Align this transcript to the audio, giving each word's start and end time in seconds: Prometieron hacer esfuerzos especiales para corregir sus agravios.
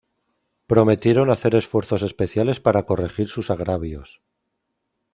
Prometieron 0.65 1.29
hacer 1.29 1.53
esfuerzos 1.55 2.01
especiales 2.01 2.59
para 2.59 2.87
corregir 2.87 3.27
sus 3.27 3.51
agravios. 3.51 4.19